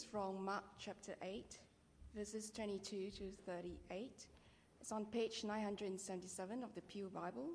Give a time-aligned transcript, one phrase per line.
[0.00, 1.58] from Mark chapter 8,
[2.16, 4.26] verses 22 to 38.
[4.80, 7.50] It's on page 977 of the Pew Bible,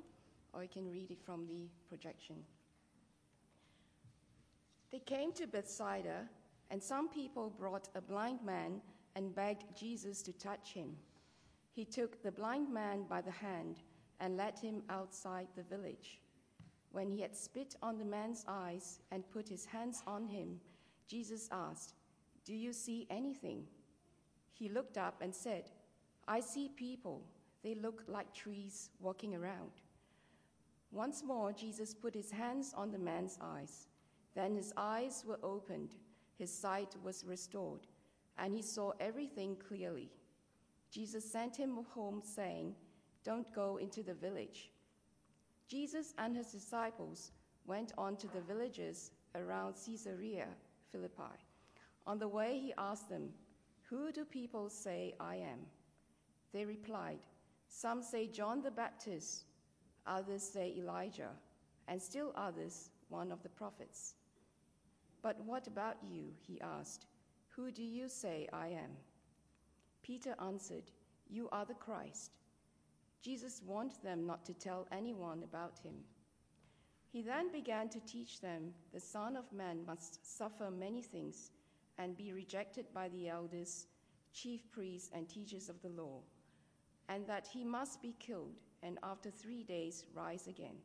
[0.52, 2.36] or you can read it from the projection.
[4.92, 6.28] They came to Bethsaida,
[6.70, 8.82] and some people brought a blind man
[9.16, 10.90] and begged Jesus to touch him.
[11.72, 13.80] He took the blind man by the hand
[14.20, 16.20] and led him outside the village.
[16.92, 20.60] When he had spit on the man's eyes and put his hands on him,
[21.08, 21.94] Jesus asked,
[22.48, 23.64] Do you see anything?
[24.54, 25.64] He looked up and said,
[26.26, 27.20] I see people.
[27.62, 29.82] They look like trees walking around.
[30.90, 33.88] Once more, Jesus put his hands on the man's eyes.
[34.34, 35.90] Then his eyes were opened,
[36.38, 37.86] his sight was restored,
[38.38, 40.08] and he saw everything clearly.
[40.90, 42.74] Jesus sent him home, saying,
[43.24, 44.70] Don't go into the village.
[45.68, 47.32] Jesus and his disciples
[47.66, 50.46] went on to the villages around Caesarea
[50.90, 51.47] Philippi.
[52.08, 53.28] On the way, he asked them,
[53.90, 55.58] Who do people say I am?
[56.54, 57.18] They replied,
[57.68, 59.44] Some say John the Baptist,
[60.06, 61.32] others say Elijah,
[61.86, 64.14] and still others, one of the prophets.
[65.20, 66.32] But what about you?
[66.40, 67.04] He asked.
[67.54, 68.92] Who do you say I am?
[70.02, 70.90] Peter answered,
[71.28, 72.30] You are the Christ.
[73.20, 75.96] Jesus warned them not to tell anyone about him.
[77.12, 81.50] He then began to teach them the Son of Man must suffer many things
[81.98, 83.86] and be rejected by the elders,
[84.32, 86.20] chief priests, and teachers of the law,
[87.08, 90.76] and that he must be killed and after three days rise again.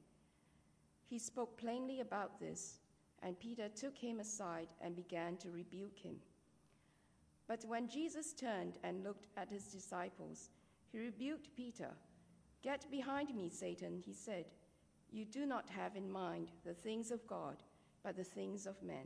[1.06, 2.80] He spoke plainly about this,
[3.22, 6.16] and Peter took him aside and began to rebuke him.
[7.48, 10.50] But when Jesus turned and looked at his disciples,
[10.92, 11.90] he rebuked Peter.
[12.64, 14.46] Get behind me, Satan, he said.
[15.12, 17.58] You do not have in mind the things of God,
[18.04, 19.06] but the things of men.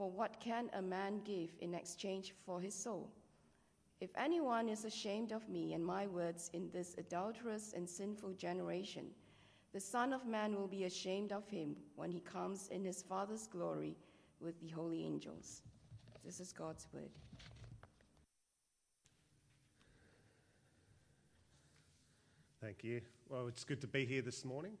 [0.00, 3.10] For what can a man give in exchange for his soul?
[4.00, 9.08] If anyone is ashamed of me and my words in this adulterous and sinful generation,
[9.74, 13.46] the Son of Man will be ashamed of him when he comes in his Father's
[13.46, 13.94] glory
[14.40, 15.60] with the holy angels.
[16.24, 17.10] This is God's word.
[22.62, 23.02] Thank you.
[23.28, 24.78] Well, it's good to be here this morning.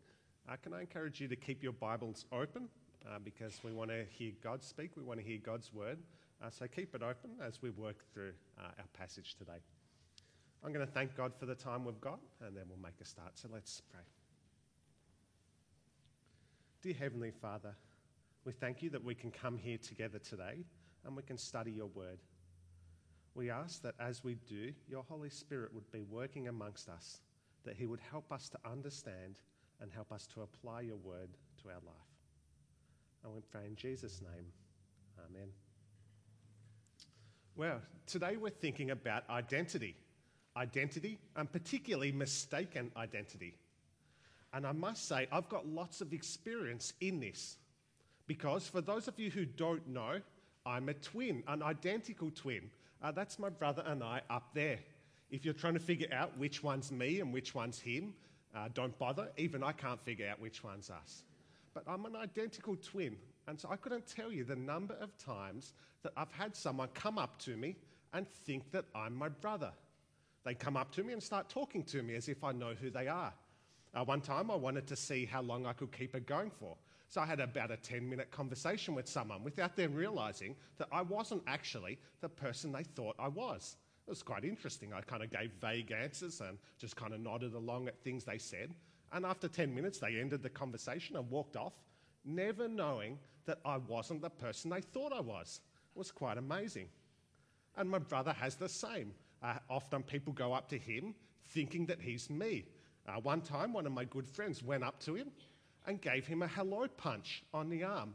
[0.48, 2.70] Uh, can I encourage you to keep your Bibles open
[3.10, 5.98] uh, because we want to hear God speak, we want to hear God's word.
[6.42, 9.60] Uh, so keep it open as we work through uh, our passage today.
[10.64, 13.04] I'm going to thank God for the time we've got and then we'll make a
[13.04, 13.32] start.
[13.34, 14.02] So let's pray.
[16.82, 17.74] Dear Heavenly Father,
[18.44, 20.64] we thank you that we can come here together today
[21.04, 22.18] and we can study your word.
[23.34, 27.20] We ask that as we do, your Holy Spirit would be working amongst us,
[27.64, 29.40] that He would help us to understand
[29.80, 31.30] and help us to apply your word
[31.62, 32.09] to our life.
[33.24, 34.46] And we pray in Jesus' name.
[35.18, 35.48] Amen.
[37.56, 39.94] Well, today we're thinking about identity.
[40.56, 43.54] Identity, and particularly mistaken identity.
[44.52, 47.56] And I must say, I've got lots of experience in this.
[48.26, 50.20] Because for those of you who don't know,
[50.66, 52.70] I'm a twin, an identical twin.
[53.02, 54.78] Uh, that's my brother and I up there.
[55.30, 58.14] If you're trying to figure out which one's me and which one's him,
[58.54, 59.28] uh, don't bother.
[59.36, 61.22] Even I can't figure out which one's us.
[61.74, 63.16] But I'm an identical twin.
[63.46, 65.72] And so I couldn't tell you the number of times
[66.02, 67.76] that I've had someone come up to me
[68.12, 69.72] and think that I'm my brother.
[70.44, 72.90] They come up to me and start talking to me as if I know who
[72.90, 73.32] they are.
[73.92, 76.76] Uh, one time I wanted to see how long I could keep it going for.
[77.08, 81.02] So I had about a 10 minute conversation with someone without them realizing that I
[81.02, 83.76] wasn't actually the person they thought I was.
[84.06, 84.92] It was quite interesting.
[84.92, 88.38] I kind of gave vague answers and just kind of nodded along at things they
[88.38, 88.72] said.
[89.12, 91.74] And after 10 minutes, they ended the conversation and walked off,
[92.24, 95.60] never knowing that I wasn't the person they thought I was.
[95.94, 96.88] It was quite amazing.
[97.76, 99.12] And my brother has the same.
[99.42, 101.14] Uh, often people go up to him
[101.48, 102.66] thinking that he's me.
[103.08, 105.30] Uh, one time, one of my good friends went up to him
[105.86, 108.14] and gave him a hello punch on the arm.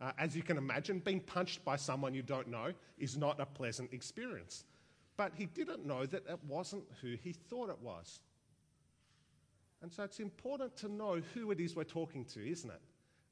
[0.00, 3.44] Uh, as you can imagine, being punched by someone you don't know is not a
[3.44, 4.64] pleasant experience.
[5.16, 8.20] But he didn't know that it wasn't who he thought it was.
[9.82, 12.80] And so it's important to know who it is we're talking to, isn't it?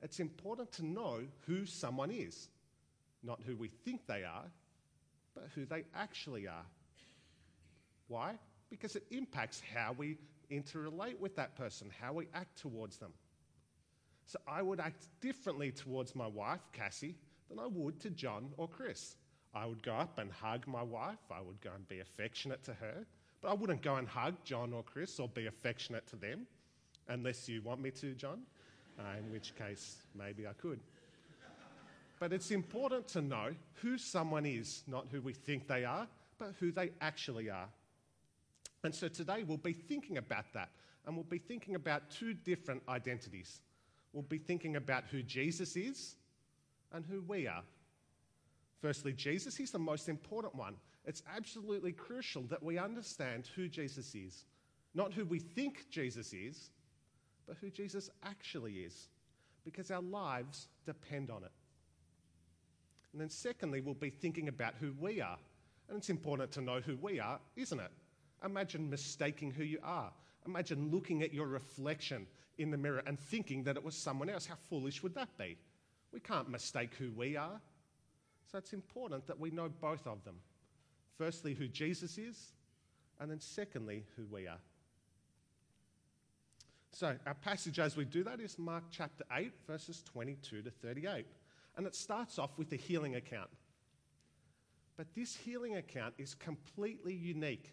[0.00, 2.48] It's important to know who someone is,
[3.22, 4.44] not who we think they are,
[5.34, 6.64] but who they actually are.
[8.06, 8.38] Why?
[8.70, 10.16] Because it impacts how we
[10.50, 13.12] interrelate with that person, how we act towards them.
[14.26, 17.16] So I would act differently towards my wife, Cassie,
[17.48, 19.16] than I would to John or Chris.
[19.54, 22.74] I would go up and hug my wife, I would go and be affectionate to
[22.74, 23.06] her,
[23.48, 26.46] I wouldn't go and hug John or Chris or be affectionate to them,
[27.08, 28.42] unless you want me to, John,
[28.98, 30.80] uh, in which case maybe I could.
[32.20, 36.06] But it's important to know who someone is, not who we think they are,
[36.38, 37.68] but who they actually are.
[38.84, 40.68] And so today we'll be thinking about that,
[41.06, 43.60] and we'll be thinking about two different identities.
[44.12, 46.16] We'll be thinking about who Jesus is
[46.92, 47.62] and who we are.
[48.82, 50.74] Firstly, Jesus, he's the most important one.
[51.08, 54.44] It's absolutely crucial that we understand who Jesus is.
[54.94, 56.68] Not who we think Jesus is,
[57.46, 59.08] but who Jesus actually is,
[59.64, 61.50] because our lives depend on it.
[63.12, 65.38] And then, secondly, we'll be thinking about who we are.
[65.88, 67.90] And it's important to know who we are, isn't it?
[68.44, 70.12] Imagine mistaking who you are.
[70.46, 72.26] Imagine looking at your reflection
[72.58, 74.44] in the mirror and thinking that it was someone else.
[74.44, 75.56] How foolish would that be?
[76.12, 77.60] We can't mistake who we are.
[78.52, 80.36] So it's important that we know both of them.
[81.18, 82.52] Firstly, who Jesus is,
[83.20, 84.60] and then secondly, who we are.
[86.92, 91.26] So, our passage as we do that is Mark chapter 8, verses 22 to 38.
[91.76, 93.50] And it starts off with a healing account.
[94.96, 97.72] But this healing account is completely unique.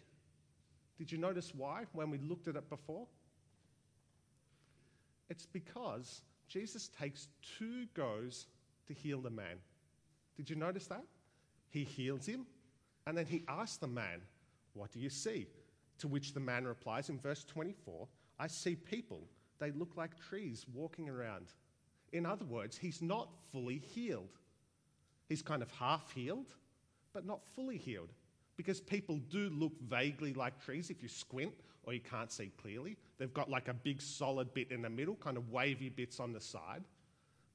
[0.98, 3.06] Did you notice why when we looked at it before?
[5.28, 7.28] It's because Jesus takes
[7.58, 8.46] two goes
[8.86, 9.58] to heal the man.
[10.36, 11.04] Did you notice that?
[11.70, 12.46] He heals him,
[13.06, 14.20] and then he asks the man,
[14.74, 15.46] What do you see?
[15.98, 18.06] To which the man replies in verse 24,
[18.38, 19.22] I see people.
[19.58, 21.46] They look like trees walking around.
[22.12, 24.38] In other words, he's not fully healed.
[25.28, 26.54] He's kind of half healed,
[27.14, 28.10] but not fully healed.
[28.56, 31.54] Because people do look vaguely like trees if you squint
[31.84, 32.96] or you can't see clearly.
[33.18, 36.32] They've got like a big solid bit in the middle, kind of wavy bits on
[36.32, 36.84] the side.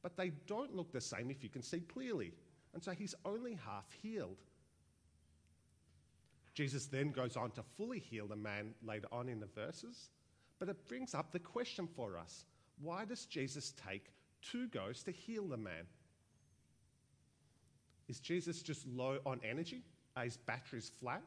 [0.02, 2.34] But they don't look the same if you can see clearly.
[2.74, 4.38] And so he's only half healed.
[6.54, 10.10] Jesus then goes on to fully heal the man later on in the verses.
[10.60, 12.46] But it brings up the question for us
[12.82, 14.12] why does Jesus take
[14.42, 15.86] two goes to heal the man?
[18.08, 19.84] Is Jesus just low on energy?
[20.16, 21.22] Are his batteries flat?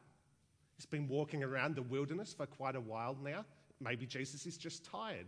[0.75, 3.45] He's been walking around the wilderness for quite a while now.
[3.79, 5.27] Maybe Jesus is just tired.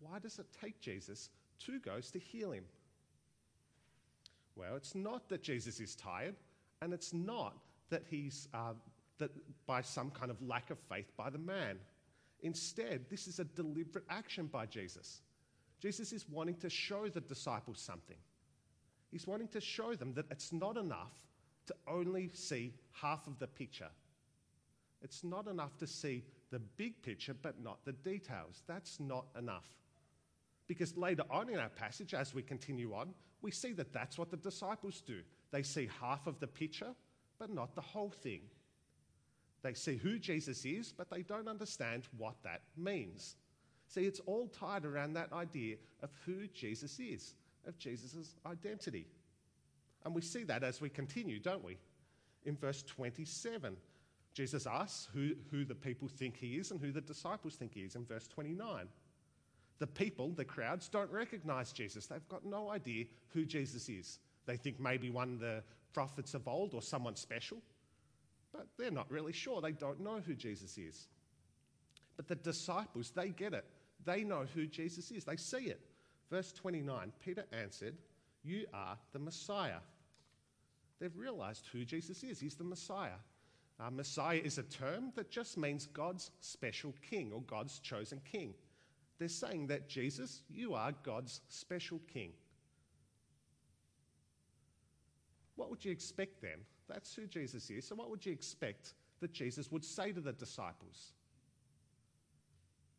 [0.00, 2.64] Why does it take Jesus two goes to heal him?
[4.56, 6.34] Well, it's not that Jesus is tired,
[6.82, 7.56] and it's not
[7.90, 8.74] that he's uh,
[9.18, 9.30] that
[9.66, 11.78] by some kind of lack of faith by the man.
[12.42, 15.22] Instead, this is a deliberate action by Jesus.
[15.80, 18.16] Jesus is wanting to show the disciples something.
[19.10, 21.12] He's wanting to show them that it's not enough
[21.66, 23.90] to only see half of the picture.
[25.02, 28.62] It's not enough to see the big picture but not the details.
[28.66, 29.66] That's not enough.
[30.66, 34.30] Because later on in our passage, as we continue on, we see that that's what
[34.30, 35.20] the disciples do.
[35.50, 36.94] They see half of the picture
[37.38, 38.40] but not the whole thing.
[39.62, 43.36] They see who Jesus is, but they don't understand what that means.
[43.88, 47.34] See, it's all tied around that idea of who Jesus is,
[47.66, 49.06] of Jesus' identity.
[50.04, 51.78] And we see that as we continue, don't we?
[52.44, 53.76] In verse 27,
[54.32, 57.80] Jesus asks who, who the people think he is and who the disciples think he
[57.80, 58.86] is in verse 29.
[59.78, 62.06] The people, the crowds, don't recognize Jesus.
[62.06, 64.18] They've got no idea who Jesus is.
[64.46, 67.58] They think maybe one of the prophets of old or someone special,
[68.52, 69.60] but they're not really sure.
[69.60, 71.08] They don't know who Jesus is.
[72.16, 73.64] But the disciples, they get it.
[74.04, 75.80] They know who Jesus is, they see it.
[76.30, 77.96] Verse 29 Peter answered,
[78.42, 79.80] You are the Messiah.
[81.00, 82.40] They've realized who Jesus is.
[82.40, 83.20] He's the Messiah.
[83.80, 88.54] Uh, Messiah is a term that just means God's special king or God's chosen king.
[89.18, 92.32] They're saying that Jesus, you are God's special king.
[95.58, 96.60] What would you expect then?
[96.88, 97.84] That's who Jesus is.
[97.84, 101.12] So, what would you expect that Jesus would say to the disciples?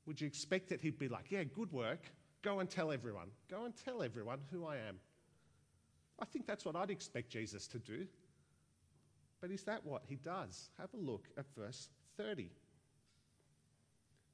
[0.06, 2.12] Would you expect that he'd be like, Yeah, good work.
[2.42, 3.30] Go and tell everyone.
[3.50, 5.00] Go and tell everyone who I am.
[6.20, 8.06] I think that's what I'd expect Jesus to do.
[9.40, 10.70] But is that what he does?
[10.78, 11.88] Have a look at verse
[12.18, 12.50] 30.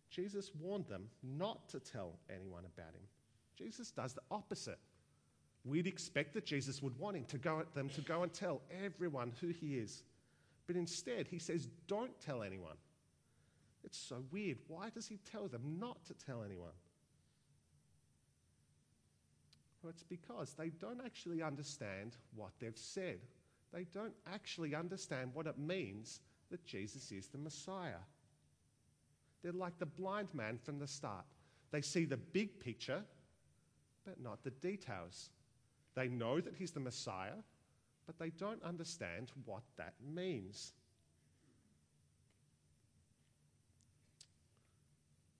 [0.09, 3.03] Jesus warned them not to tell anyone about him.
[3.55, 4.79] Jesus does the opposite.
[5.65, 8.61] We'd expect that Jesus would want him to go at them to go and tell
[8.83, 10.03] everyone who he is.
[10.67, 12.77] But instead, he says, Don't tell anyone.
[13.83, 14.57] It's so weird.
[14.67, 16.73] Why does he tell them not to tell anyone?
[19.81, 23.19] Well, it's because they don't actually understand what they've said.
[23.73, 28.01] they don't actually understand what it means that Jesus is the Messiah.
[29.43, 31.25] They're like the blind man from the start.
[31.71, 33.03] They see the big picture,
[34.05, 35.29] but not the details.
[35.95, 37.37] They know that he's the Messiah,
[38.05, 40.73] but they don't understand what that means.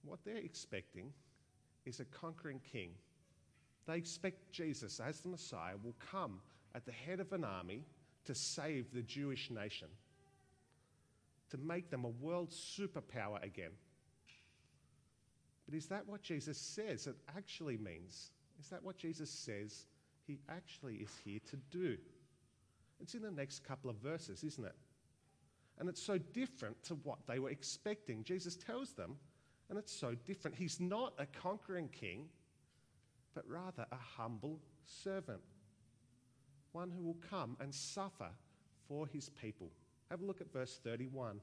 [0.04, 1.12] What they're expecting
[1.86, 2.92] is a conquering king.
[3.86, 6.40] They expect Jesus, as the Messiah, will come
[6.74, 7.86] at the head of an army
[8.26, 9.88] to save the Jewish nation,
[11.52, 13.72] to make them a world superpower again.
[15.66, 18.32] But is that what Jesus says it actually means?
[18.60, 19.86] Is that what Jesus says
[20.28, 21.98] he actually is here to do?
[23.00, 24.76] It's in the next couple of verses, isn't it?
[25.78, 28.24] And it's so different to what they were expecting.
[28.24, 29.18] Jesus tells them,
[29.70, 30.56] and it's so different.
[30.56, 32.30] He's not a conquering king,
[33.34, 35.42] but rather a humble servant,
[36.72, 38.30] one who will come and suffer
[38.88, 39.70] for his people.
[40.10, 41.42] Have a look at verse 31.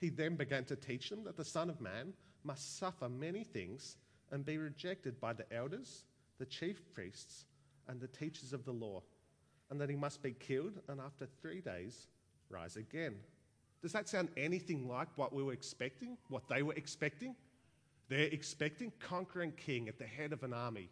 [0.00, 2.12] He then began to teach them that the Son of Man
[2.44, 3.96] must suffer many things
[4.30, 6.04] and be rejected by the elders,
[6.38, 7.46] the chief priests,
[7.88, 9.02] and the teachers of the law,
[9.70, 12.06] and that he must be killed and after three days
[12.50, 13.14] rise again.
[13.82, 17.34] Does that sound anything like what we were expecting, what they were expecting?
[18.08, 20.88] They're expecting conquering king at the head of an army.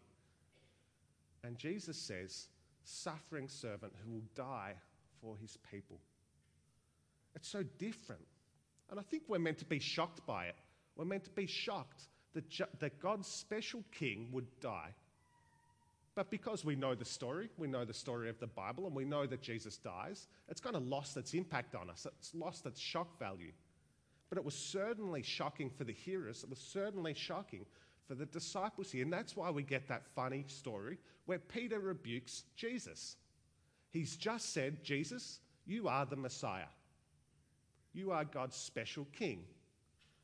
[1.43, 2.49] And Jesus says,
[2.85, 4.75] suffering servant who will die
[5.21, 5.99] for his people.
[7.35, 8.27] It's so different.
[8.91, 10.57] And I think we're meant to be shocked by it.
[10.97, 12.45] We're meant to be shocked that,
[12.79, 14.95] that God's special king would die.
[16.17, 19.05] But because we know the story, we know the story of the Bible, and we
[19.05, 22.07] know that Jesus dies, it's kind of lost its impact on us.
[22.19, 23.53] It's lost its shock value.
[24.31, 26.43] But it was certainly shocking for the hearers.
[26.43, 27.67] It was certainly shocking
[28.09, 29.03] for the disciples here.
[29.05, 33.17] And that's why we get that funny story where Peter rebukes Jesus.
[33.91, 36.73] He's just said, Jesus, you are the Messiah.
[37.93, 39.45] You are God's special king.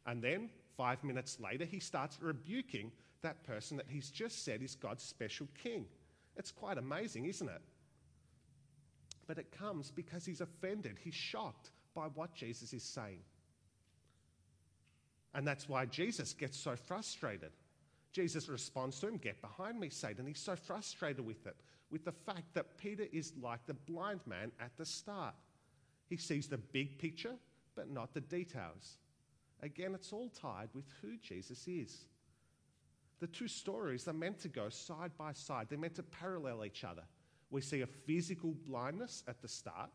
[0.07, 2.93] And then, five minutes later, he starts rebuking
[3.23, 5.87] that person that he's just said is God's special king.
[6.37, 7.63] It's quite amazing, isn't it?
[9.27, 13.21] But it comes because he's offended, he's shocked by what Jesus is saying.
[15.35, 17.53] And that's why Jesus gets so frustrated.
[18.13, 20.27] Jesus responds to him, Get behind me, Satan.
[20.27, 21.57] He's so frustrated with it,
[21.91, 25.35] with the fact that Peter is like the blind man at the start.
[26.09, 27.37] He sees the big picture,
[27.75, 28.99] but not the details.
[29.63, 32.05] Again, it's all tied with who Jesus is.
[33.21, 36.85] The two stories are meant to go side by side, they're meant to parallel each
[36.85, 37.03] other.
[37.51, 39.91] We see a physical blindness at the start,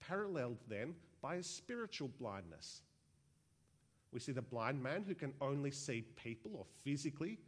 [0.00, 2.82] paralleled then by a spiritual blindness.
[4.12, 7.38] We see the blind man who can only see people or physically,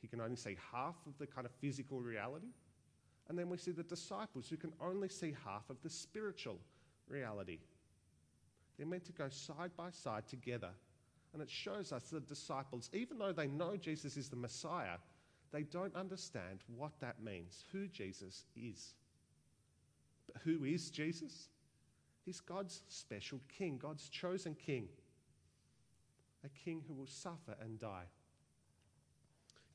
[0.00, 2.48] he can only see half of the kind of physical reality.
[3.28, 6.58] And then we see the disciples who can only see half of the spiritual
[7.06, 7.58] reality.
[8.76, 10.70] They're meant to go side by side together
[11.32, 14.98] and it shows us the disciples, even though they know Jesus is the Messiah,
[15.52, 18.94] they don't understand what that means, who Jesus is.
[20.26, 21.48] But who is Jesus?
[22.24, 24.88] He's God's special king, God's chosen king,
[26.44, 28.04] a king who will suffer and die.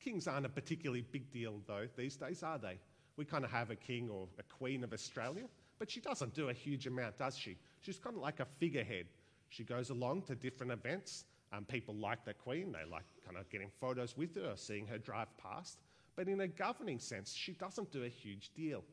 [0.00, 2.78] Kings aren't a particularly big deal, though, these days, are they?
[3.16, 5.44] We kind of have a king or a queen of Australia,
[5.78, 7.56] but she doesn't do a huge amount, does she?
[7.80, 9.06] She's kind of like a figurehead.
[9.48, 11.24] She goes along to different events
[11.56, 14.98] um, people like the Queen, they like kind of getting photos with her seeing her
[14.98, 15.78] drive past.
[16.16, 18.84] But in a governing sense, she doesn't do a huge deal.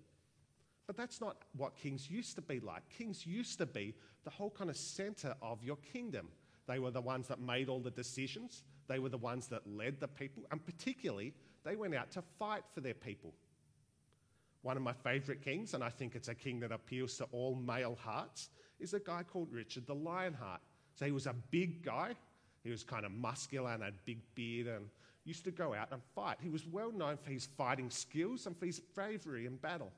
[0.86, 2.84] But that's not what kings used to be like.
[2.90, 6.28] Kings used to be the whole kind of center of your kingdom.
[6.68, 10.00] They were the ones that made all the decisions, they were the ones that led
[10.00, 13.34] the people, and particularly, they went out to fight for their people.
[14.62, 17.56] One of my favourite kings, and I think it's a king that appeals to all
[17.56, 20.62] male hearts, is a guy called Richard the Lionheart.
[20.96, 22.16] So he was a big guy,
[22.64, 24.86] he was kind of muscular and had a big beard and
[25.26, 26.38] used to go out and fight.
[26.42, 29.92] He was well known for his fighting skills and for his bravery in battle.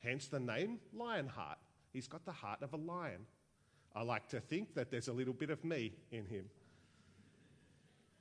[0.00, 1.58] Hence the name Lionheart.
[1.92, 3.26] He's got the heart of a lion.
[3.94, 6.46] I like to think that there's a little bit of me in him.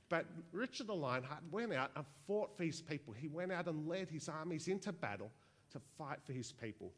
[0.10, 3.14] But Richard the Lionheart went out and fought for his people.
[3.14, 5.32] He went out and led his armies into battle
[5.72, 6.92] to fight for his people.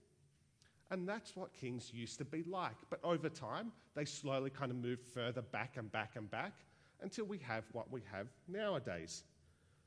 [0.90, 2.76] And that's what kings used to be like.
[2.90, 6.54] But over time, they slowly kind of moved further back and back and back
[7.04, 9.24] until we have what we have nowadays,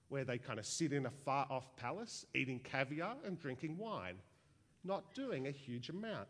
[0.08, 4.16] where they kind of sit in a far off palace, eating caviar and drinking wine,
[4.84, 6.28] not doing a huge amount.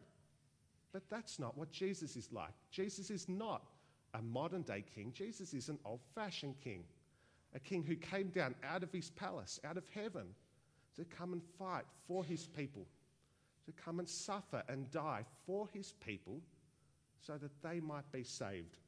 [0.93, 2.55] But that's not what Jesus is like.
[2.71, 3.63] Jesus is not
[4.15, 6.85] a modern day king, Jesus is an old fashioned king,
[7.55, 10.29] a king who came down out of his palace, out of heaven,
[10.97, 12.87] to come and fight for his people,
[13.67, 16.41] to come and suffer and die for his people
[17.21, 18.79] so that they might be saved.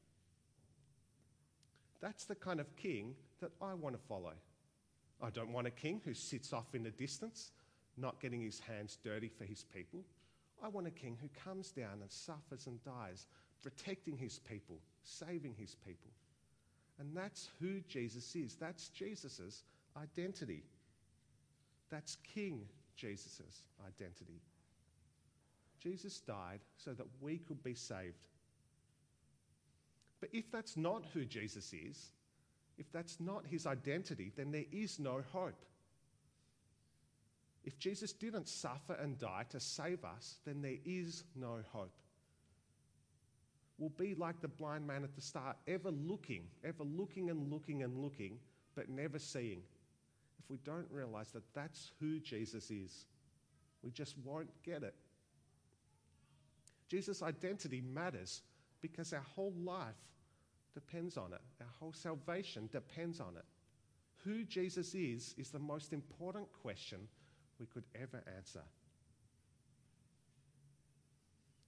[2.01, 4.33] That's the kind of king that I want to follow.
[5.21, 7.51] I don't want a king who sits off in the distance,
[7.97, 10.03] not getting his hands dirty for his people.
[10.63, 13.27] I want a king who comes down and suffers and dies,
[13.61, 16.11] protecting his people, saving his people.
[16.99, 18.55] And that's who Jesus is.
[18.55, 19.63] That's Jesus'
[20.01, 20.63] identity.
[21.89, 22.65] That's King
[22.95, 24.41] Jesus' identity.
[25.81, 28.19] Jesus died so that we could be saved.
[30.19, 32.11] But if that's not who Jesus is,
[32.77, 35.65] if that's not his identity, then there is no hope.
[37.63, 41.93] If Jesus didn't suffer and die to save us, then there is no hope.
[43.77, 47.83] We'll be like the blind man at the start, ever looking, ever looking and looking
[47.83, 48.39] and looking,
[48.75, 49.61] but never seeing.
[50.39, 53.05] If we don't realize that that's who Jesus is,
[53.83, 54.95] we just won't get it.
[56.89, 58.41] Jesus' identity matters
[58.81, 59.95] because our whole life
[60.73, 63.45] depends on it, our whole salvation depends on it.
[64.23, 67.07] Who Jesus is is the most important question
[67.59, 68.63] we could ever answer.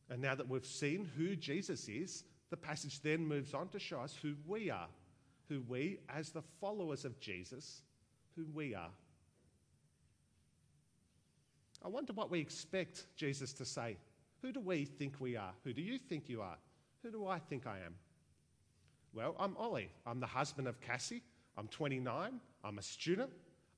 [0.09, 4.01] And now that we've seen who Jesus is, the passage then moves on to show
[4.01, 4.89] us who we are,
[5.47, 7.81] who we, as the followers of Jesus,
[8.35, 8.91] who we are.
[11.83, 13.97] I wonder what we expect Jesus to say.
[14.41, 15.53] Who do we think we are?
[15.63, 16.57] Who do you think you are?
[17.03, 17.95] Who do I think I am?
[19.13, 19.89] Well, I'm Ollie.
[20.05, 21.23] I'm the husband of Cassie.
[21.57, 22.39] I'm 29.
[22.63, 23.31] I'm a student.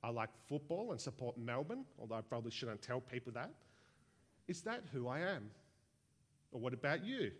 [0.04, 3.52] I like football and support Melbourne, although I probably shouldn't tell people that.
[4.48, 5.50] Is that who I am?
[6.52, 7.32] Or what about you?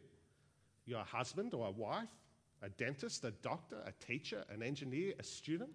[0.86, 2.10] You're a husband or a wife,
[2.62, 5.72] a dentist, a doctor, a teacher, an engineer, a student?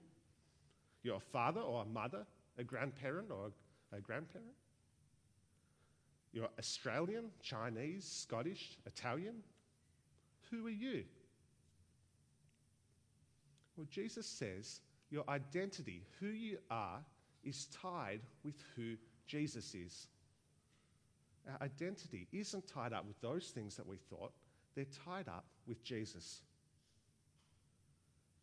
[1.03, 3.53] You're a father or a mother, a grandparent or
[3.93, 4.49] a grandparent?
[6.33, 9.37] You're Australian, Chinese, Scottish, Italian?
[10.51, 11.05] Who are you?
[13.77, 14.81] Well, Jesus says
[15.11, 17.01] your identity, who you are,
[17.45, 20.09] is tied with who Jesus is.
[21.49, 24.33] Our identity isn't tied up with those things that we thought,
[24.75, 26.43] they're tied up with Jesus.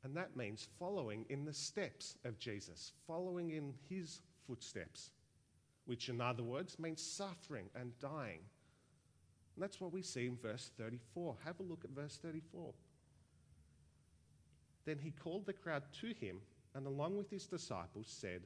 [0.04, 5.10] And that means following in the steps of Jesus, following in his footsteps,
[5.86, 8.42] which, in other words, means suffering and dying.
[9.56, 11.36] And that's what we see in verse 34.
[11.46, 12.74] Have a look at verse 34.
[14.86, 16.38] Then he called the crowd to him
[16.76, 18.42] and, along with his disciples, said,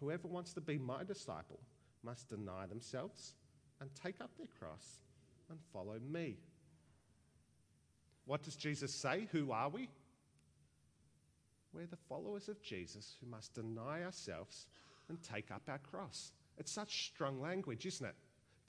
[0.00, 1.60] Whoever wants to be my disciple
[2.04, 3.34] must deny themselves
[3.80, 5.00] and take up their cross
[5.50, 6.36] and follow me.
[8.24, 9.28] What does Jesus say?
[9.32, 9.88] Who are we?
[11.72, 14.66] We're the followers of Jesus who must deny ourselves
[15.08, 16.32] and take up our cross.
[16.58, 18.14] It's such strong language, isn't it?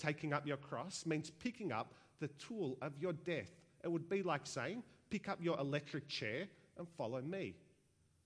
[0.04, 3.52] Taking up your cross means picking up the tool of your death.
[3.86, 7.56] It would be like saying, pick up your electric chair and follow me.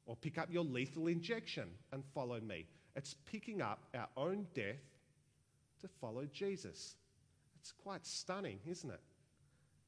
[0.07, 2.65] Or pick up your lethal injection and follow me.
[2.95, 4.81] It's picking up our own death
[5.81, 6.95] to follow Jesus.
[7.59, 9.01] It's quite stunning, isn't it?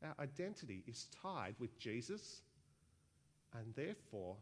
[0.04, 2.42] Our identity is tied with Jesus
[3.58, 4.36] and therefore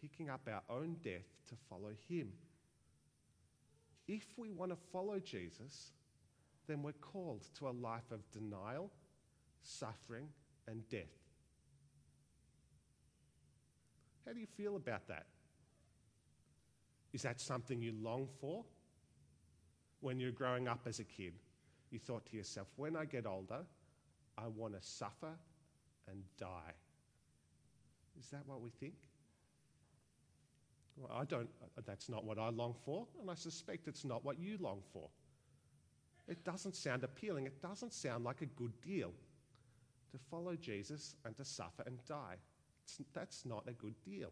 [0.00, 2.32] picking up our own death to follow him.
[4.08, 5.92] If we want to follow Jesus,
[6.68, 8.90] then we're called to a life of denial,
[9.62, 10.28] suffering,
[10.68, 11.02] and death.
[14.26, 15.26] How do you feel about that?
[17.14, 18.64] Is that something you long for?
[20.00, 21.32] When you're growing up as a kid,
[21.90, 23.64] you thought to yourself, when I get older,
[24.36, 25.32] I want to suffer
[26.06, 26.74] and die.
[28.20, 28.94] Is that what we think?
[30.96, 31.48] Well, I don't,
[31.86, 35.08] that's not what I long for, and I suspect it's not what you long for.
[36.28, 37.46] It doesn't sound appealing.
[37.46, 39.12] It doesn't sound like a good deal
[40.12, 42.36] to follow Jesus and to suffer and die.
[42.84, 44.30] It's, that's not a good deal.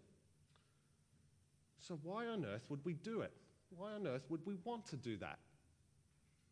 [1.78, 3.32] So, why on earth would we do it?
[3.70, 5.38] Why on earth would we want to do that?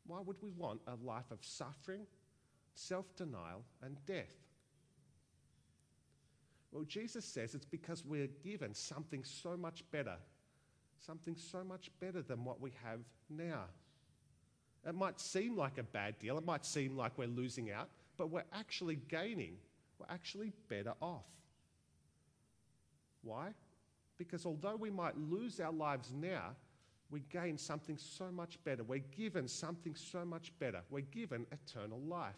[0.06, 2.06] Why would we want a life of suffering,
[2.74, 4.34] self denial, and death?
[6.72, 10.16] Well, Jesus says it's because we're given something so much better,
[10.98, 13.64] something so much better than what we have now.
[14.86, 18.30] It might seem like a bad deal, it might seem like we're losing out, but
[18.30, 19.56] we're actually gaining,
[19.98, 21.24] we're actually better off.
[23.22, 23.54] Why?
[24.18, 26.50] Because although we might lose our lives now,
[27.10, 28.82] we gain something so much better.
[28.82, 30.80] We're given something so much better.
[30.90, 32.34] We're given eternal life.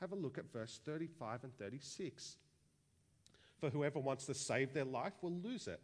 [0.00, 2.36] Have a look at verse 35 and 36.
[3.60, 5.80] For whoever wants to save their life will lose it,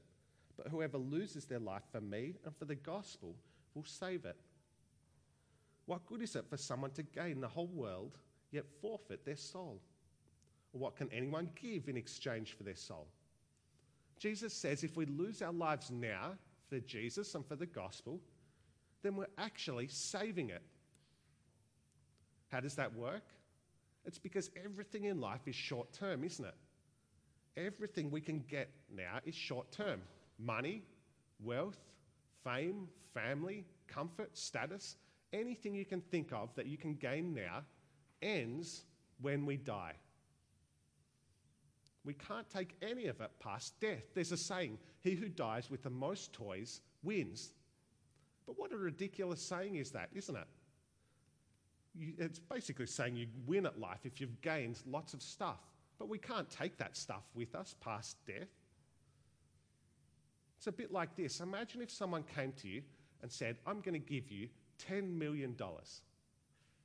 [0.56, 3.34] but whoever loses their life for me and for the gospel
[3.74, 4.36] will save it.
[5.86, 8.18] What good is it for someone to gain the whole world
[8.50, 9.80] yet forfeit their soul?
[10.72, 13.06] What can anyone give in exchange for their soul?
[14.18, 16.32] Jesus says if we lose our lives now
[16.68, 18.20] for Jesus and for the gospel,
[19.02, 20.62] then we're actually saving it.
[22.50, 23.24] How does that work?
[24.06, 26.54] It's because everything in life is short term, isn't it?
[27.56, 30.00] Everything we can get now is short term
[30.38, 30.82] money,
[31.40, 31.78] wealth,
[32.42, 34.96] fame, family, comfort, status,
[35.34, 37.62] anything you can think of that you can gain now
[38.22, 38.84] ends
[39.20, 39.94] when we die.
[42.04, 44.04] We can't take any of it past death.
[44.14, 47.52] There's a saying he who dies with the most toys wins.
[48.46, 50.46] But what a ridiculous saying is that, isn't it?
[51.94, 55.60] You, it's basically saying you win at life if you've gained lots of stuff.
[55.98, 58.48] But we can't take that stuff with us past death.
[60.58, 61.40] It's a bit like this.
[61.40, 62.82] Imagine if someone came to you
[63.22, 65.56] and said, I'm going to give you $10 million.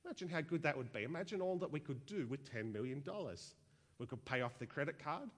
[0.06, 1.04] Imagine how good that would be.
[1.04, 3.04] Imagine all that we could do with $10 million.
[3.99, 5.30] We could pay off the credit card.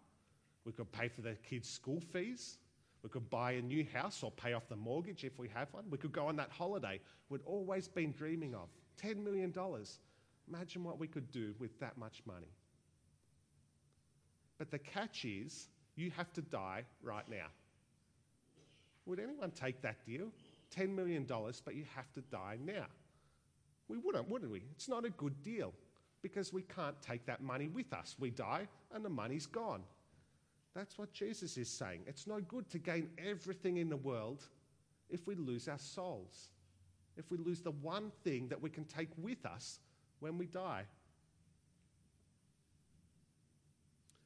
[0.65, 2.57] We could pay for the kids' school fees.
[3.03, 5.85] We could buy a new house or pay off the mortgage if we have one.
[5.89, 6.99] We could go on that holiday
[7.31, 8.67] we'd always been dreaming of.
[9.01, 9.53] $10 million.
[10.47, 12.53] Imagine what we could do with that much money.
[14.59, 17.47] But the catch is, you have to die right now.
[19.05, 20.27] Would anyone take that deal?
[20.75, 21.25] $10 million,
[21.65, 22.85] but you have to die now.
[23.87, 24.63] We wouldn't, wouldn't we?
[24.71, 25.73] It's not a good deal
[26.21, 28.15] because we can't take that money with us.
[28.19, 29.83] We die and the money's gone.
[30.73, 32.01] That's what Jesus is saying.
[32.07, 34.45] It's no good to gain everything in the world
[35.09, 36.51] if we lose our souls,
[37.17, 39.79] if we lose the one thing that we can take with us
[40.21, 40.85] when we die.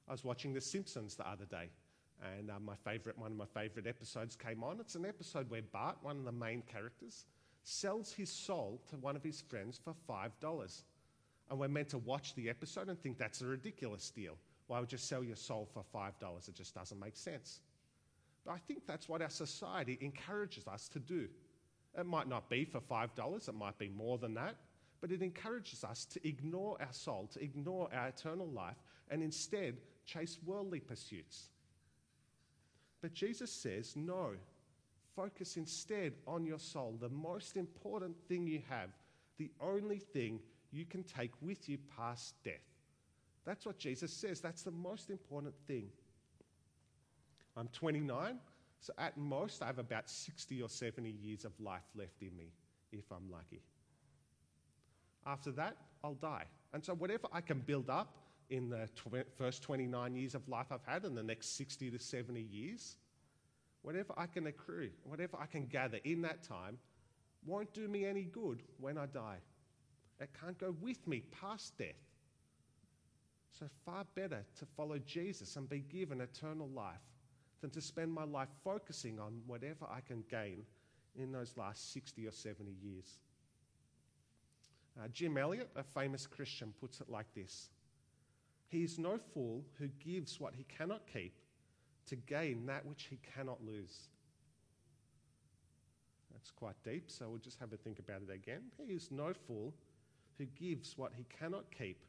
[0.08, 1.70] I was watching The Simpsons the other day,
[2.22, 4.80] and uh, my favorite, one of my favorite episodes came on.
[4.80, 7.26] It's an episode where Bart, one of the main characters,
[7.64, 10.84] sells his soul to one of his friends for $5.
[11.50, 14.38] And we're meant to watch the episode and think that's a ridiculous deal.
[14.68, 16.48] Why would you sell your soul for $5?
[16.48, 17.60] It just doesn't make sense.
[18.46, 21.28] But I think that's what our society encourages us to do.
[21.98, 24.56] It might not be for $5, it might be more than that,
[25.02, 28.76] but it encourages us to ignore our soul, to ignore our eternal life,
[29.10, 31.50] and instead chase worldly pursuits.
[33.06, 34.32] But Jesus says, no,
[35.16, 38.90] focus instead on your soul, the most important thing you have,
[39.38, 40.40] the only thing
[40.72, 42.56] you can take with you past death.
[43.46, 44.42] That's what Jesus says.
[44.42, 45.90] That's the most important thing.
[47.56, 48.40] I'm 29,
[48.80, 52.54] so at most I have about 60 or 70 years of life left in me,
[52.92, 53.62] if I'm lucky.
[55.28, 56.46] After that, I'll die.
[56.74, 58.16] And so, whatever I can build up
[58.50, 62.00] in the tw- first 29 years of life I've had and the next 60 to
[62.00, 62.98] 70 years,
[63.82, 66.78] whatever I can accrue, whatever I can gather in that time,
[67.46, 69.38] won't do me any good when I die.
[70.20, 71.96] It can't go with me past death.
[73.60, 77.02] So, far better to follow Jesus and be given eternal life
[77.62, 80.64] than to spend my life focusing on whatever I can gain
[81.16, 83.20] in those last 60 or 70 years.
[84.98, 87.70] Uh, Jim Elliot, a famous Christian, puts it like this
[88.76, 91.40] He is no fool who gives what he cannot keep
[92.08, 94.10] to gain that which he cannot lose.
[96.34, 98.64] That's quite deep, so we'll just have a think about it again.
[98.86, 99.74] He is no fool
[100.38, 102.04] who gives what he cannot keep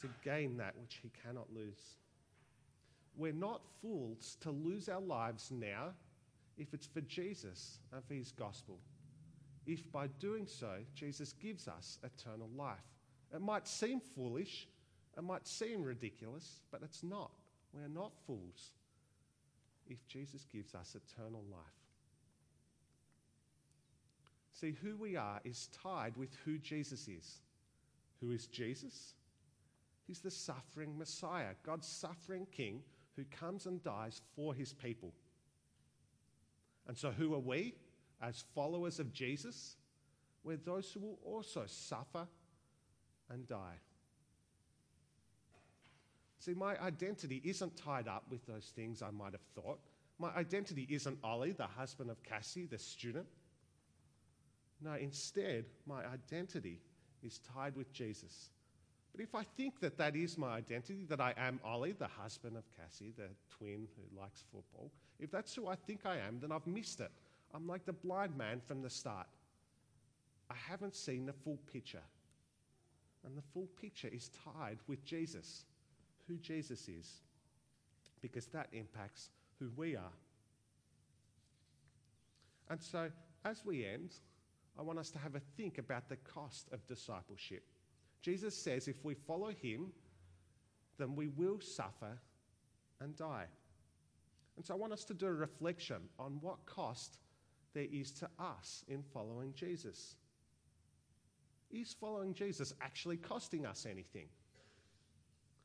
[0.00, 1.98] to gain that which he cannot lose.
[3.14, 5.90] We're not fools to lose our lives now
[6.56, 8.78] if it's for Jesus and for his gospel.
[9.66, 12.78] If by doing so, Jesus gives us eternal life.
[13.34, 14.68] It might seem foolish,
[15.16, 17.30] it might seem ridiculous, but it's not.
[17.72, 18.72] We're not fools
[19.88, 21.60] if Jesus gives us eternal life.
[24.52, 27.40] See, who we are is tied with who Jesus is.
[28.20, 29.14] Who is Jesus?
[30.06, 32.82] He's the suffering Messiah, God's suffering King
[33.16, 35.12] who comes and dies for his people.
[36.86, 37.74] And so, who are we
[38.20, 39.76] as followers of Jesus?
[40.44, 42.26] We're those who will also suffer
[43.30, 43.78] and die.
[46.42, 49.78] See, my identity isn't tied up with those things I might have thought.
[50.18, 53.26] My identity isn't Ollie, the husband of Cassie, the student.
[54.80, 56.80] No, instead, my identity
[57.22, 58.50] is tied with Jesus.
[59.12, 62.56] But if I think that that is my identity, that I am Ollie, the husband
[62.56, 66.50] of Cassie, the twin who likes football, if that's who I think I am, then
[66.50, 67.12] I've missed it.
[67.54, 69.28] I'm like the blind man from the start.
[70.50, 72.02] I haven't seen the full picture.
[73.24, 75.66] And the full picture is tied with Jesus,
[76.32, 77.20] who Jesus is,
[78.20, 80.16] because that impacts who we are.
[82.70, 83.10] And so,
[83.44, 84.14] as we end,
[84.78, 87.64] I want us to have a think about the cost of discipleship.
[88.22, 89.92] Jesus says if we follow him,
[90.98, 92.18] then we will suffer
[93.00, 93.46] and die.
[94.56, 97.18] And so I want us to do a reflection on what cost
[97.74, 100.16] there is to us in following Jesus.
[101.70, 104.28] Is following Jesus actually costing us anything?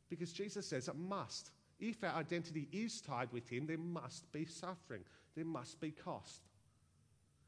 [0.09, 1.51] Because Jesus says it must.
[1.79, 5.03] If our identity is tied with Him, there must be suffering,
[5.35, 6.41] there must be cost.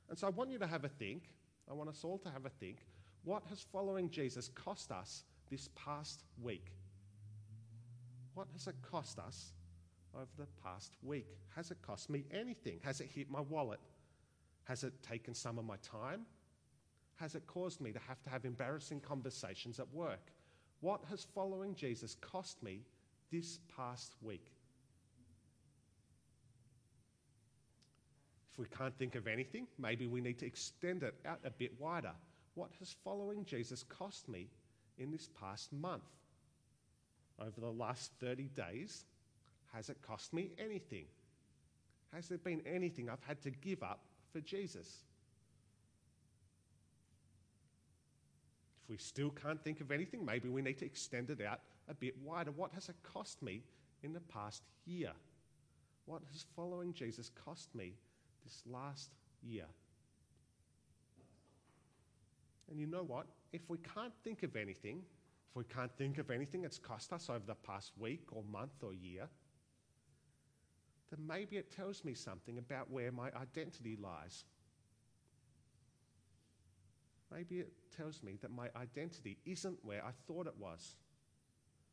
[0.10, 1.24] And so I want you to have a think.
[1.70, 2.78] I want us all to have a think.
[3.24, 6.72] What has following Jesus cost us this past week?
[8.34, 9.52] What has it cost us
[10.16, 11.28] over the past week?
[11.56, 12.80] Has it cost me anything?
[12.84, 13.80] Has it hit my wallet?
[14.64, 16.22] Has it taken some of my time?
[17.16, 20.32] Has it caused me to have to have embarrassing conversations at work?
[20.82, 22.82] What has following Jesus cost me
[23.32, 24.52] this past week?
[28.54, 31.74] If we can't think of anything, maybe we need to extend it out a bit
[31.80, 32.14] wider.
[32.56, 34.48] What has following Jesus cost me
[34.98, 36.04] in this past month?
[37.40, 39.06] Over the last 30 days,
[39.74, 41.06] has it cost me anything?
[42.14, 44.00] Has there been anything I've had to give up
[44.32, 45.04] for Jesus?
[48.90, 52.16] We still can't think of anything, maybe we need to extend it out a bit
[52.24, 52.52] wider.
[52.52, 53.62] What has it cost me
[54.04, 55.12] in the past year?
[56.06, 57.94] What has following Jesus cost me
[58.44, 59.12] this last
[59.44, 59.66] year?
[62.70, 63.28] And you know what?
[63.54, 65.04] If we can't think of anything,
[65.50, 68.84] if we can't think of anything that's cost us over the past week or month
[68.84, 69.28] or year,
[71.10, 74.46] then maybe it tells me something about where my identity lies.
[77.32, 80.96] Maybe it tells me that my identity isn't where I thought it was.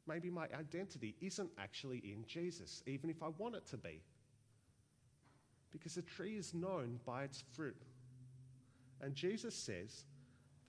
[0.07, 4.01] Maybe my identity isn't actually in Jesus, even if I want it to be.
[5.73, 7.83] Because a tree is known by its fruit.
[9.03, 10.05] And Jesus says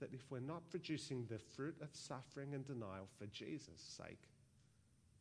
[0.00, 4.28] that if we're not producing the fruit of suffering and denial for Jesus' sake,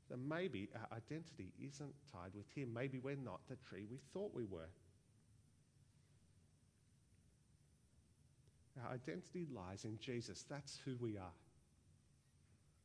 [0.09, 2.73] then maybe our identity isn't tied with Him.
[2.73, 4.69] Maybe we're not the tree we thought we were.
[8.87, 10.45] Our identity lies in Jesus.
[10.49, 11.33] That's who we are.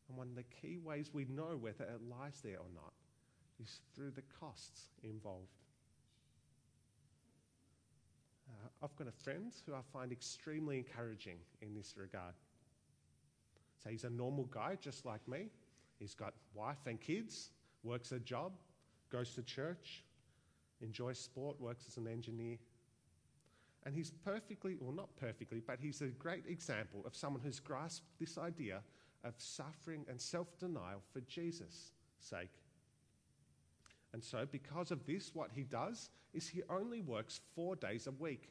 [0.08, 2.92] And one of the key ways we know whether it lies there or not
[3.62, 5.46] is through the costs involved.
[8.48, 12.34] Uh, I've got a friend who I find extremely encouraging in this regard.
[13.82, 15.48] So he's a normal guy just like me.
[15.98, 17.50] He's got wife and kids,
[17.84, 18.52] works a job,
[19.10, 20.02] goes to church,
[20.80, 22.56] enjoys sport, works as an engineer.
[23.84, 28.06] And he's perfectly, or not perfectly, but he's a great example of someone who's grasped
[28.20, 28.80] this idea
[29.24, 32.50] of suffering and self denial for Jesus' sake.
[34.12, 38.12] And so, because of this, what he does is he only works four days a
[38.12, 38.50] week.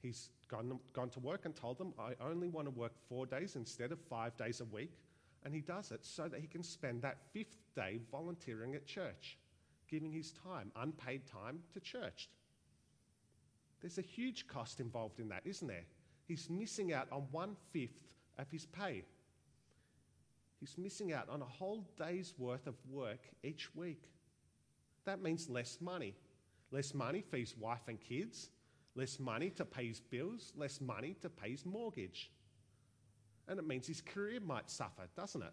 [0.00, 3.56] He's gone, gone to work and told them, I only want to work four days
[3.56, 4.92] instead of five days a week.
[5.44, 9.38] And he does it so that he can spend that fifth day volunteering at church,
[9.88, 12.28] giving his time, unpaid time, to church.
[13.80, 15.84] There's a huge cost involved in that, isn't there?
[16.26, 19.04] He's missing out on one fifth of his pay.
[20.60, 24.02] He's missing out on a whole day's worth of work each week.
[25.04, 26.14] That means less money.
[26.70, 28.50] Less money for his wife and kids,
[28.94, 32.30] less money to pay his bills, less money to pay his mortgage.
[33.46, 35.52] And it means his career might suffer, doesn't it?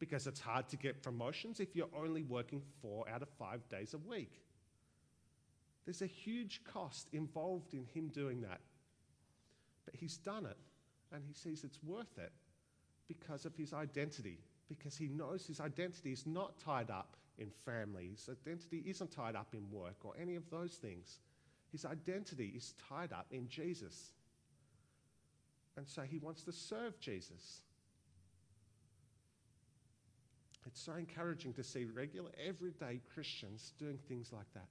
[0.00, 3.94] Because it's hard to get promotions if you're only working four out of five days
[3.94, 4.43] a week.
[5.84, 8.60] There's a huge cost involved in him doing that.
[9.84, 10.56] But he's done it,
[11.12, 12.32] and he sees it's worth it
[13.06, 18.10] because of his identity, because he knows his identity is not tied up in family,
[18.12, 21.18] his identity isn't tied up in work or any of those things.
[21.72, 24.12] His identity is tied up in Jesus.
[25.76, 27.62] And so he wants to serve Jesus.
[30.66, 34.68] It's so encouraging to see regular, everyday Christians doing things like that.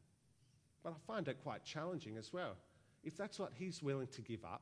[0.84, 2.56] But I find it quite challenging as well.
[3.04, 4.62] If that's what he's willing to give up,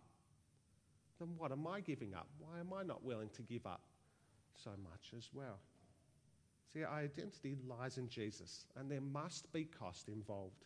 [1.20, 2.28] then what am I giving up?
[2.40, 3.82] Why am I not willing to give up
[4.56, 5.60] so much as well?
[6.74, 10.64] See, our identity lies in Jesus, and there must be cost involved.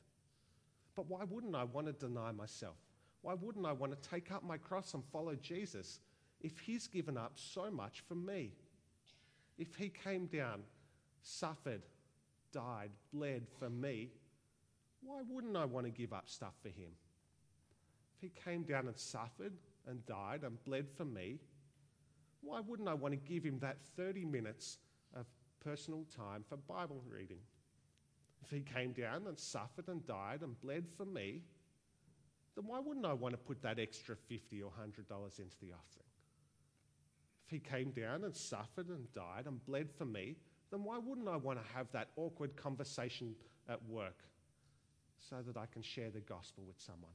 [0.95, 2.75] But why wouldn't I want to deny myself?
[3.21, 5.99] Why wouldn't I want to take up my cross and follow Jesus
[6.41, 8.51] if he's given up so much for me?
[9.57, 10.61] If he came down,
[11.21, 11.81] suffered,
[12.51, 14.11] died, bled for me,
[15.05, 16.91] why wouldn't I want to give up stuff for him?
[18.15, 19.53] If he came down and suffered
[19.87, 21.39] and died and bled for me,
[22.41, 24.77] why wouldn't I want to give him that 30 minutes
[25.15, 25.25] of
[25.63, 27.39] personal time for Bible reading?
[28.43, 31.41] If he came down and suffered and died and bled for me,
[32.55, 36.09] then why wouldn't I want to put that extra 50 or $100 into the offering?
[37.45, 40.37] If he came down and suffered and died and bled for me,
[40.71, 43.35] then why wouldn't I want to have that awkward conversation
[43.67, 44.23] at work
[45.19, 47.11] so that I can share the gospel with someone?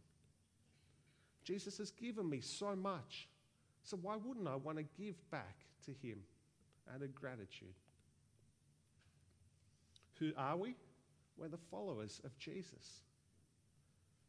[1.44, 3.28] Jesus has given me so much,
[3.82, 6.18] so why wouldn't I want to give back to him
[6.94, 7.74] out of gratitude?
[10.18, 10.76] Who are we?
[11.36, 13.02] We're the followers of Jesus.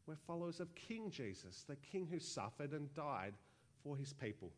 [0.06, 3.34] We're followers of King Jesus, the King who suffered and died
[3.84, 4.50] for his people.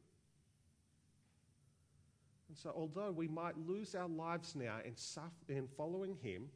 [2.49, 4.95] And so, although we might lose our lives now in,
[5.55, 6.49] in following him,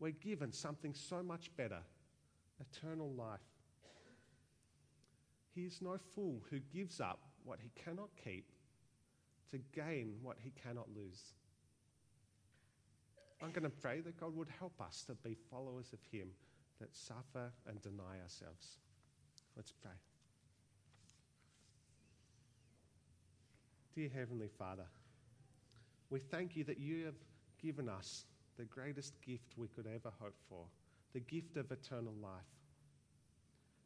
[0.00, 1.80] we're given something so much better
[2.60, 3.40] eternal life.
[5.54, 8.50] He is no fool who gives up what he cannot keep
[9.50, 11.34] to gain what he cannot lose.
[13.42, 16.28] I'm going to pray that God would help us to be followers of him
[16.80, 18.78] that suffer and deny ourselves.
[19.56, 19.92] Let's pray.
[23.94, 24.86] Dear Heavenly Father,
[26.10, 27.16] we thank you that you have
[27.60, 28.24] given us
[28.60, 30.66] the greatest gift we could ever hope for
[31.14, 32.52] the gift of eternal life.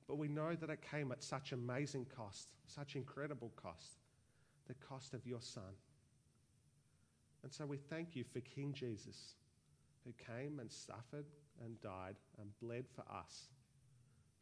[0.08, 4.00] But we know that it came at such amazing cost, such incredible cost,
[4.66, 5.78] the cost of your Son.
[7.44, 9.36] And so we thank you for King Jesus,
[10.04, 11.26] who came and suffered
[11.64, 13.46] and died and bled for us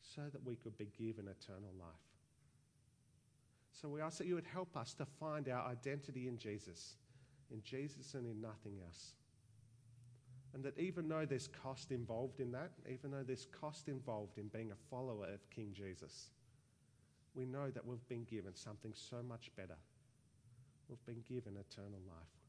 [0.01, 2.09] so that we could be given eternal life.
[3.71, 6.97] So we ask that you would help us to find our identity in Jesus,
[7.51, 9.12] in Jesus and in nothing else.
[10.55, 14.49] And that even though there's cost involved in that, even though there's cost involved in
[14.49, 16.31] being a follower of King Jesus,
[17.35, 19.79] we know that we've been given something so much better.
[20.88, 22.43] We've been given eternal life.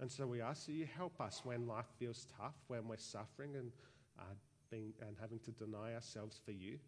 [0.00, 3.56] And so we ask that you help us when life feels tough, when we're suffering
[3.56, 3.72] and,
[4.18, 4.34] uh,
[4.70, 6.78] being, and having to deny ourselves for you.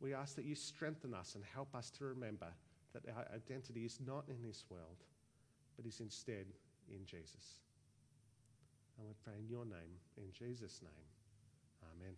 [0.00, 2.48] We ask that you strengthen us and help us to remember
[2.92, 5.02] that our identity is not in this world,
[5.76, 6.46] but is instead
[6.88, 7.60] in Jesus.
[8.98, 11.08] And we pray in your name, in Jesus' name.
[11.82, 12.14] Amen.